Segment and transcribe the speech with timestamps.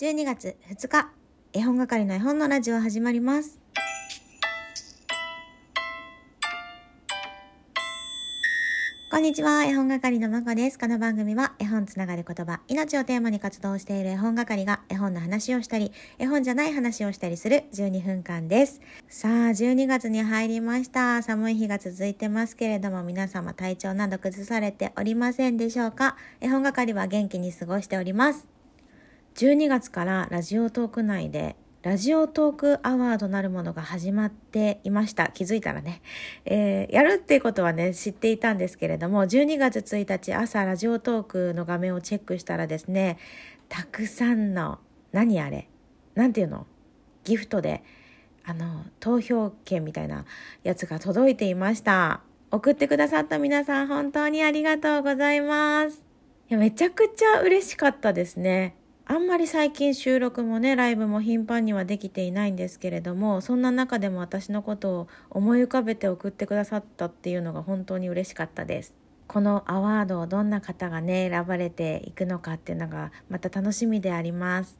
[0.00, 1.08] 12月2日、
[1.52, 3.58] 絵本係の絵本のラジオ始まります。
[9.10, 10.78] こんにちは、絵本係のまこです。
[10.78, 15.90] この番組は絵本つながる言葉、命をテーマに活動している絵本係が絵本の話をしたり、
[16.20, 18.80] 絵本じゃない話をしたりする12分間です。
[19.08, 21.20] さあ、12月に入りました。
[21.24, 26.16] 寒い日が続いてますけれども、皆様体調など崩されておりませんでしょうか？
[26.40, 28.46] 絵本係は元気に過ごしております。
[29.38, 35.28] 12月からラジオトーク内でラジオトークアワードなるものが始まっていました。
[35.28, 36.02] 気づいたらね。
[36.44, 43.16] えーやるっていうことはね、知っていたんですけれども、12月1日朝ラジオトークの画面をチェックしたらですね、
[43.68, 44.80] たくさんの、
[45.12, 45.68] 何あれ
[46.16, 46.66] なんていうの
[47.22, 47.84] ギフトで、
[48.44, 50.24] あの、投票券みたいな
[50.64, 52.22] やつが届いていました。
[52.50, 56.02] 送ってくださった皆さん、本当にありがとうございます。
[56.50, 58.77] いや、めちゃくちゃ嬉しかったですね。
[59.10, 68.94] あんまり最近収録もね、ライブも頻繁にはできていないんですけれども、そんな中でも私のことを思い浮かべて送ってくださったっていうのが本当に嬉しかったです。
[69.26, 74.78] このアワードをどんな方がね、選ばれていくのかっていうのがまた楽しみであります。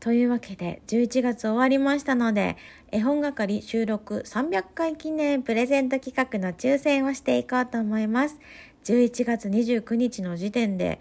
[0.00, 2.56] というわけで11月終わりましたので
[2.90, 8.38] 絵本係収録300回記念プレゼント企画の抽選をしていこうと思います
[8.84, 11.00] 11月29日の時点で、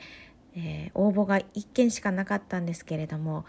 [0.66, 3.46] えー応募が1件しかなかったんですけれども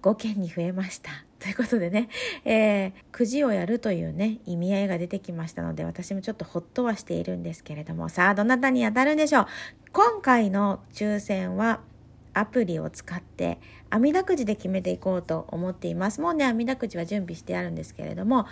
[0.00, 1.10] 5件に増えました。
[1.38, 2.08] ということでね、
[2.44, 9.46] えーくじをやるというね意味合いが出てきましたので私もちょっとほっとはしているんですけれどもさあどなたに当たるんでしょう？
[9.92, 11.80] 今回の抽選は
[12.34, 13.58] アプリを使って
[13.90, 16.20] 網だくじで決めていこうと思っています。
[16.20, 18.46] もうね、網だくじは準備してあるんですけれども、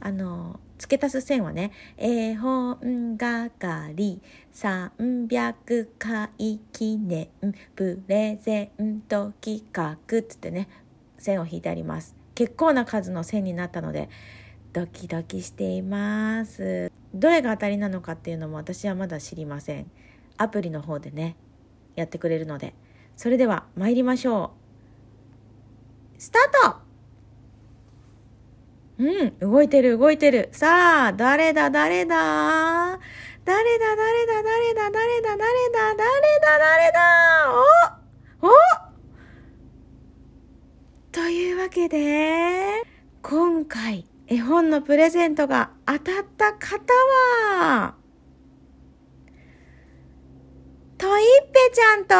[0.00, 4.20] あの、付け足す線はね、絵本係
[4.52, 7.28] 300回記念
[7.76, 10.68] プレゼント企画つってね、
[11.18, 12.16] 線を引いてあります。
[12.34, 14.08] 結構な数の線になったので、
[14.72, 16.92] ドキドキしています。
[17.14, 19.90] どれが当たりなのかっていうのも私はまだ知りません。
[20.36, 21.36] アプリの方でね、
[21.96, 22.74] やってくれるので。
[23.18, 24.52] それでは参りましょ
[26.16, 26.22] う。
[26.22, 26.76] スタート
[28.98, 30.50] うん、動いてる動いてる。
[30.52, 32.16] さあ、誰だ誰だ？
[33.44, 37.00] 誰だ誰だ誰だ誰だ誰だ誰だ誰だ？
[38.40, 38.50] おお？
[41.10, 42.84] というわけで、
[43.22, 46.94] 今回絵本のプレゼントが当たった方
[47.58, 47.96] は、
[50.98, 52.14] トイッペちゃんと、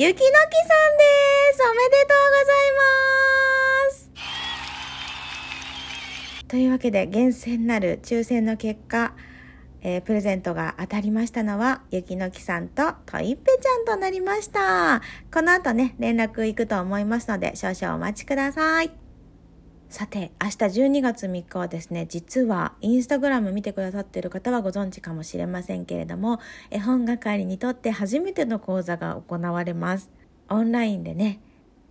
[0.00, 0.38] ゆきのきさんで
[1.54, 3.96] すおめでとうございま
[6.36, 9.14] すというわけで、厳選なる抽選の結果、
[9.82, 15.02] えープレゼントが当たりましたのは、ゆきのきさんとといっぺちゃんとなりました。
[15.34, 19.07] この後ね、連絡行くと思いますので、少々お待ちください。
[19.88, 26.40] さて、明日12月3日はですね、実はインスタグラム見てくださってる方はご存知かもしれませんけれども、
[26.70, 30.10] 絵本係にとって初めての講座が行われます。
[30.50, 31.40] オンラインでね、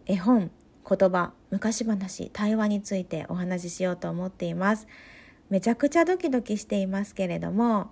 [0.05, 0.51] 絵本、
[0.87, 4.87] 言葉、昔話、対話についてお話ししようと思っています。
[5.49, 7.89] めちゃくちゃドキドキしていますけれども、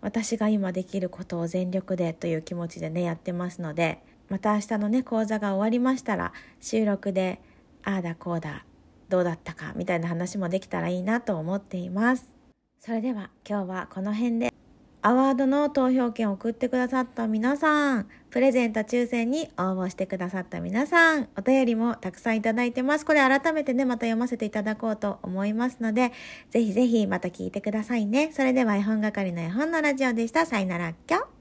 [0.00, 7.40] 私が今できることを全力でという気持ちでね、やってますので、また明日のね、講座が終わりましたら、収録で、
[7.84, 8.64] ああだこうだ、
[9.08, 12.32] どうだったか、みたいな話もできたらいいなと思っています。
[12.80, 14.52] それでは今日はこの辺で、
[15.00, 23.06] アワードの投票券を送ってくださった皆さん、プレゼント抽選に応募してくださった皆さん、お便りもたくさんいただいてます。
[23.06, 26.12] これ改めてね、また読ませていただこうと思いますので、
[26.50, 28.30] ぜひぜひまた聞いてくださいね。
[28.32, 30.46] それでは絵本係の絵本のラジオでした。
[30.46, 31.37] さよなら、きょ。